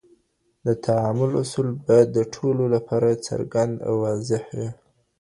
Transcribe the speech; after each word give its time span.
د 0.65 0.67
تعامل 0.85 1.31
اصول 1.41 1.67
باید 1.87 2.07
د 2.13 2.19
ټولو 2.35 2.63
لپاره 2.75 3.21
څرګند 3.27 3.73
او 3.87 3.93
واضح 4.03 4.43
وي. 4.57 4.69